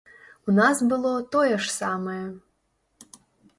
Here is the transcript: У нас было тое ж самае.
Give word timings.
У 0.47 0.55
нас 0.59 0.81
было 0.93 1.11
тое 1.37 1.55
ж 1.67 1.71
самае. 1.75 2.25